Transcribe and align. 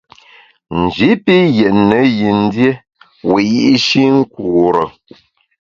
Nji 0.81 1.09
pi 1.25 1.35
yètne 1.57 1.99
yin 2.17 2.39
dié 2.53 2.69
wiyi’shi 3.29 4.03
nkure. 4.17 4.83